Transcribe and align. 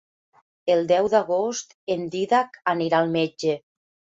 El 0.75 0.81
deu 0.91 1.09
d'agost 1.15 1.77
en 1.97 2.09
Dídac 2.17 2.59
anirà 2.75 3.03
al 3.03 3.17
metge. 3.21 3.61